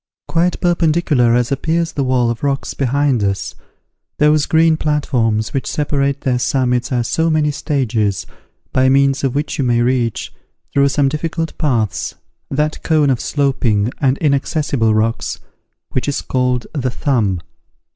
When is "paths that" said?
11.59-12.81